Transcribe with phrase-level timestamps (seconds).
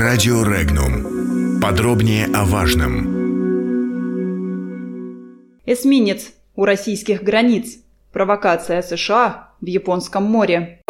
[0.00, 1.60] Радио Регнум.
[1.60, 3.04] Подробнее о важном.
[5.66, 7.80] Эсминец у российских границ.
[8.10, 10.80] Провокация США в Японском море.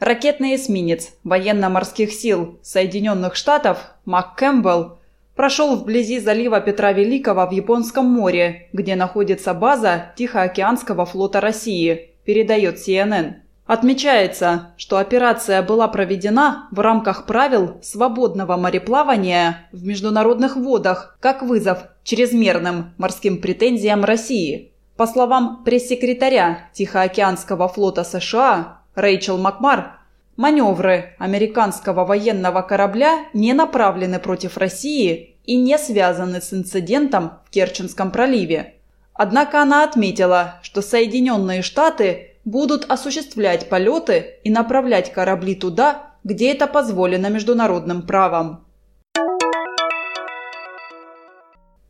[0.00, 4.98] Ракетный эсминец военно-морских сил Соединенных Штатов Мак Кэмпбелл
[5.34, 12.76] прошел вблизи залива Петра Великого в Японском море, где находится база Тихоокеанского флота России, передает
[12.76, 13.41] CNN.
[13.66, 21.84] Отмечается, что операция была проведена в рамках правил свободного мореплавания в международных водах как вызов
[22.02, 24.72] чрезмерным морским претензиям России.
[24.96, 30.00] По словам пресс-секретаря Тихоокеанского флота США Рэйчел Макмар,
[30.36, 38.10] маневры американского военного корабля не направлены против России и не связаны с инцидентом в Керченском
[38.10, 38.74] проливе.
[39.14, 46.66] Однако она отметила, что Соединенные Штаты– будут осуществлять полеты и направлять корабли туда, где это
[46.66, 48.64] позволено международным правом.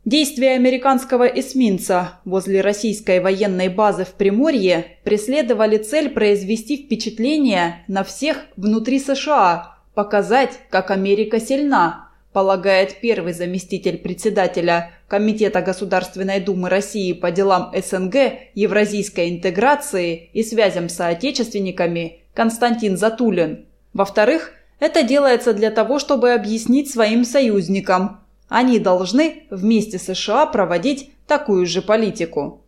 [0.05, 8.37] Действия американского эсминца возле российской военной базы в Приморье преследовали цель произвести впечатление на всех
[8.57, 12.02] внутри США, показать, как Америка сильна,
[12.33, 18.15] полагает первый заместитель председателя Комитета Государственной Думы России по делам СНГ,
[18.55, 23.67] евразийской интеграции и связям с соотечественниками Константин Затулин.
[23.93, 28.21] Во-вторых, это делается для того, чтобы объяснить своим союзникам.
[28.49, 32.61] Они должны вместе с США проводить такую же политику.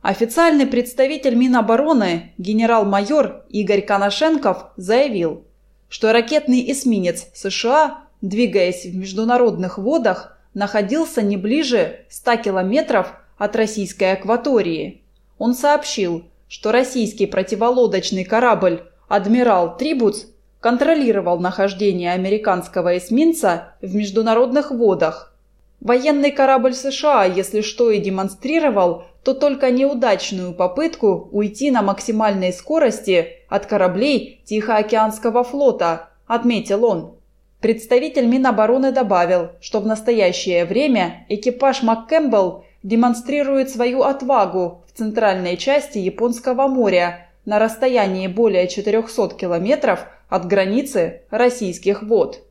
[0.00, 5.44] Официальный представитель Минобороны генерал-майор Игорь Коношенков заявил–
[5.88, 14.12] что ракетный эсминец США, двигаясь в международных водах, находился не ближе 100 километров от российской
[14.12, 15.02] акватории.
[15.38, 20.26] Он сообщил, что российский противолодочный корабль «Адмирал Трибуц»
[20.60, 25.32] контролировал нахождение американского эсминца в международных водах.
[25.80, 33.34] Военный корабль США, если что и демонстрировал, то только неудачную попытку уйти на максимальной скорости
[33.50, 37.18] от кораблей Тихоокеанского флота, отметил он.
[37.60, 45.98] Представитель Минобороны добавил, что в настоящее время экипаж МакКэмпбелл демонстрирует свою отвагу в центральной части
[45.98, 52.47] Японского моря на расстоянии более 400 километров от границы российских вод.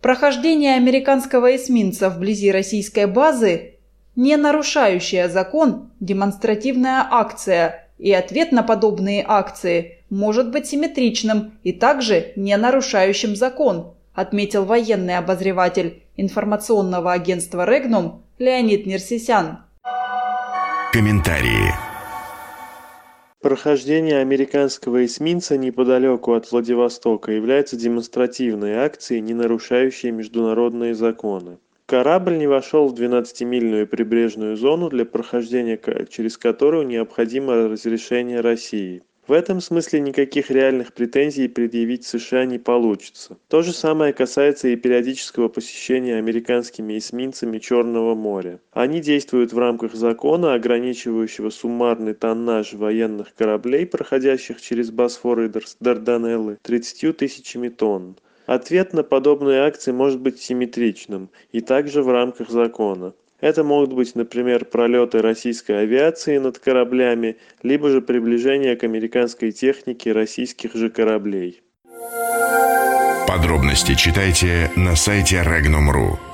[0.00, 3.74] Прохождение американского эсминца вблизи российской базы–
[4.16, 12.32] не нарушающая закон демонстративная акция, и ответ на подобные акции может быть симметричным и также
[12.34, 19.58] не нарушающим закон, отметил военный обозреватель информационного агентства «Регнум» Леонид Нерсисян.
[20.92, 21.89] Комментарии.
[23.40, 31.56] Прохождение американского эсминца неподалеку от Владивостока является демонстративной акцией, не нарушающей международные законы.
[31.86, 35.80] Корабль не вошел в 12-мильную прибрежную зону, для прохождения
[36.10, 39.02] через которую необходимо разрешение России.
[39.30, 43.38] В этом смысле никаких реальных претензий предъявить США не получится.
[43.46, 48.58] То же самое касается и периодического посещения американскими эсминцами Черного моря.
[48.72, 56.58] Они действуют в рамках закона, ограничивающего суммарный тоннаж военных кораблей, проходящих через Босфор и Дарданеллы,
[56.62, 58.16] 30 тысячами тонн.
[58.46, 63.14] Ответ на подобные акции может быть симметричным и также в рамках закона.
[63.40, 70.12] Это могут быть, например, пролеты российской авиации над кораблями, либо же приближение к американской технике
[70.12, 71.62] российских же кораблей.
[73.26, 76.29] Подробности читайте на сайте Regnum.ru.